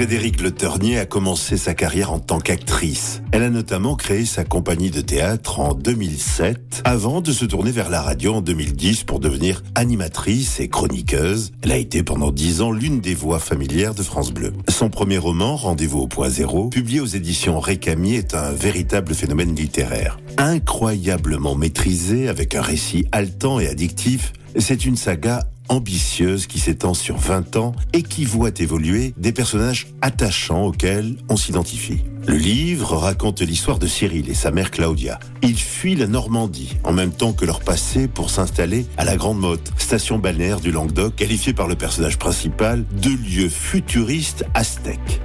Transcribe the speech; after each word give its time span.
Frédéric 0.00 0.40
Le 0.40 0.98
a 0.98 1.04
commencé 1.04 1.58
sa 1.58 1.74
carrière 1.74 2.10
en 2.10 2.20
tant 2.20 2.40
qu'actrice. 2.40 3.20
Elle 3.32 3.42
a 3.42 3.50
notamment 3.50 3.96
créé 3.96 4.24
sa 4.24 4.44
compagnie 4.44 4.90
de 4.90 5.02
théâtre 5.02 5.60
en 5.60 5.74
2007, 5.74 6.80
avant 6.86 7.20
de 7.20 7.30
se 7.32 7.44
tourner 7.44 7.70
vers 7.70 7.90
la 7.90 8.00
radio 8.00 8.36
en 8.36 8.40
2010 8.40 9.04
pour 9.04 9.20
devenir 9.20 9.62
animatrice 9.74 10.58
et 10.58 10.68
chroniqueuse. 10.68 11.52
Elle 11.60 11.72
a 11.72 11.76
été 11.76 12.02
pendant 12.02 12.30
dix 12.30 12.62
ans 12.62 12.72
l'une 12.72 13.02
des 13.02 13.14
voix 13.14 13.38
familières 13.38 13.94
de 13.94 14.02
France 14.02 14.32
Bleu. 14.32 14.54
Son 14.70 14.88
premier 14.88 15.18
roman, 15.18 15.54
Rendez-vous 15.56 15.98
au 15.98 16.06
point 16.06 16.30
zéro, 16.30 16.70
publié 16.70 17.00
aux 17.00 17.04
éditions 17.04 17.60
Récamier, 17.60 18.14
est 18.14 18.34
un 18.34 18.52
véritable 18.52 19.14
phénomène 19.14 19.54
littéraire. 19.54 20.18
Incroyablement 20.38 21.54
maîtrisé, 21.54 22.26
avec 22.30 22.54
un 22.54 22.62
récit 22.62 23.04
haletant 23.12 23.60
et 23.60 23.68
addictif, 23.68 24.32
c'est 24.56 24.86
une 24.86 24.96
saga 24.96 25.40
ambitieuse 25.70 26.46
qui 26.46 26.58
s'étend 26.58 26.92
sur 26.92 27.16
20 27.16 27.56
ans 27.56 27.72
et 27.92 28.02
qui 28.02 28.24
voit 28.24 28.50
évoluer 28.58 29.14
des 29.16 29.32
personnages 29.32 29.86
attachants 30.02 30.64
auxquels 30.64 31.16
on 31.28 31.36
s'identifie. 31.36 32.02
Le 32.26 32.36
livre 32.36 32.96
raconte 32.96 33.40
l'histoire 33.40 33.78
de 33.78 33.86
Cyril 33.86 34.28
et 34.28 34.34
sa 34.34 34.50
mère 34.50 34.70
Claudia. 34.70 35.18
Ils 35.42 35.58
fuient 35.58 35.94
la 35.94 36.06
Normandie 36.06 36.76
en 36.84 36.92
même 36.92 37.12
temps 37.12 37.32
que 37.32 37.46
leur 37.46 37.60
passé 37.60 38.08
pour 38.08 38.30
s'installer 38.30 38.84
à 38.98 39.04
la 39.04 39.16
Grande 39.16 39.38
Motte, 39.38 39.72
station 39.78 40.18
balnéaire 40.18 40.60
du 40.60 40.72
Languedoc, 40.72 41.14
qualifiée 41.14 41.54
par 41.54 41.68
le 41.68 41.76
personnage 41.76 42.18
principal 42.18 42.84
de 43.00 43.10
lieu 43.10 43.48
futuriste 43.48 44.44
aztèque. 44.54 45.20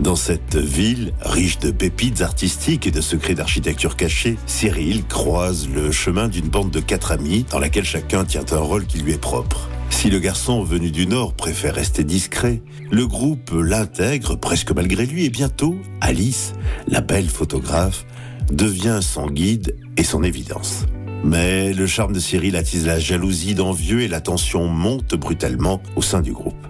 Dans 0.00 0.16
cette 0.16 0.56
ville, 0.56 1.12
riche 1.20 1.58
de 1.58 1.70
pépites 1.70 2.22
artistiques 2.22 2.86
et 2.86 2.90
de 2.90 3.00
secrets 3.00 3.34
d'architecture 3.34 3.96
cachés, 3.96 4.36
Cyril 4.46 5.04
croise 5.06 5.68
le 5.68 5.92
chemin 5.92 6.28
d'une 6.28 6.48
bande 6.48 6.70
de 6.70 6.80
quatre 6.80 7.12
amis 7.12 7.44
dans 7.50 7.58
laquelle 7.58 7.84
chacun 7.84 8.24
tient 8.24 8.44
un 8.50 8.58
rôle 8.58 8.86
qui 8.86 8.98
lui 8.98 9.12
est 9.12 9.20
propre. 9.20 9.68
Si 9.92 10.10
le 10.10 10.18
garçon 10.18 10.64
venu 10.64 10.90
du 10.90 11.06
Nord 11.06 11.34
préfère 11.34 11.76
rester 11.76 12.02
discret, 12.02 12.60
le 12.90 13.06
groupe 13.06 13.52
l'intègre 13.52 14.34
presque 14.34 14.72
malgré 14.72 15.06
lui 15.06 15.26
et 15.26 15.30
bientôt, 15.30 15.76
Alice, 16.00 16.54
la 16.88 17.02
belle 17.02 17.28
photographe, 17.28 18.04
devient 18.50 18.98
son 19.00 19.28
guide 19.28 19.76
et 19.96 20.02
son 20.02 20.24
évidence. 20.24 20.86
Mais 21.22 21.72
le 21.72 21.86
charme 21.86 22.14
de 22.14 22.18
Cyril 22.18 22.56
attise 22.56 22.84
la 22.84 22.98
jalousie 22.98 23.54
d'envieux 23.54 24.00
et 24.00 24.08
la 24.08 24.20
tension 24.20 24.66
monte 24.66 25.14
brutalement 25.14 25.80
au 25.94 26.02
sein 26.02 26.20
du 26.20 26.32
groupe. 26.32 26.66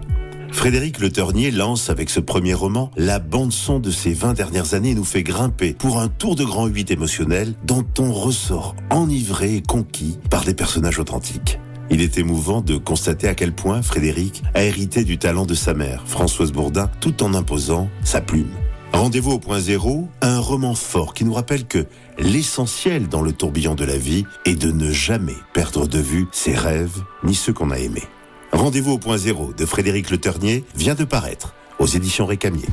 Frédéric 0.51 0.99
Le 0.99 1.09
Ternier 1.09 1.49
lance 1.49 1.89
avec 1.89 2.11
ce 2.11 2.19
premier 2.19 2.53
roman 2.53 2.91
la 2.97 3.17
bande-son 3.17 3.79
de 3.79 3.89
ces 3.89 4.13
20 4.13 4.33
dernières 4.33 4.75
années 4.75 4.93
nous 4.93 5.05
fait 5.05 5.23
grimper 5.23 5.73
pour 5.73 5.99
un 5.99 6.09
tour 6.09 6.35
de 6.35 6.43
grand 6.43 6.67
8 6.67 6.91
émotionnel 6.91 7.55
dont 7.65 7.85
on 7.97 8.11
ressort 8.11 8.75
enivré 8.91 9.55
et 9.55 9.63
conquis 9.63 10.19
par 10.29 10.43
des 10.43 10.53
personnages 10.53 10.99
authentiques. 10.99 11.57
Il 11.93 12.01
est 12.01 12.17
émouvant 12.17 12.61
de 12.61 12.75
constater 12.75 13.27
à 13.27 13.35
quel 13.35 13.53
point 13.53 13.83
Frédéric 13.83 14.41
a 14.55 14.63
hérité 14.63 15.03
du 15.03 15.19
talent 15.19 15.45
de 15.45 15.53
sa 15.53 15.75
mère, 15.75 16.01
Françoise 16.07 16.51
Bourdin, 16.51 16.89
tout 16.99 17.21
en 17.21 17.35
imposant 17.35 17.87
sa 18.03 18.19
plume. 18.19 18.49
Rendez-vous 18.93 19.33
au 19.33 19.37
point 19.37 19.59
zéro, 19.59 20.07
un 20.21 20.39
roman 20.39 20.73
fort 20.73 21.13
qui 21.13 21.23
nous 21.23 21.33
rappelle 21.33 21.65
que 21.65 21.85
l'essentiel 22.17 23.09
dans 23.09 23.21
le 23.21 23.31
tourbillon 23.31 23.75
de 23.75 23.85
la 23.85 23.95
vie 23.95 24.25
est 24.43 24.55
de 24.55 24.71
ne 24.71 24.91
jamais 24.91 25.35
perdre 25.53 25.87
de 25.87 25.99
vue 25.99 26.25
ses 26.31 26.55
rêves 26.55 27.03
ni 27.23 27.35
ceux 27.35 27.53
qu'on 27.53 27.69
a 27.69 27.77
aimés. 27.77 28.07
Rendez-vous 28.51 28.93
au 28.93 28.97
point 28.97 29.17
zéro 29.17 29.53
de 29.53 29.63
Frédéric 29.63 30.09
Le 30.09 30.17
Ternier 30.17 30.63
vient 30.75 30.95
de 30.95 31.03
paraître 31.03 31.53
aux 31.77 31.85
éditions 31.85 32.25
Récamier. 32.25 32.65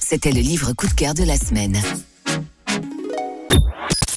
C'était 0.00 0.30
le 0.30 0.42
livre 0.42 0.74
coup 0.74 0.86
de 0.86 0.94
cœur 0.94 1.14
de 1.14 1.24
la 1.24 1.36
semaine. 1.36 1.76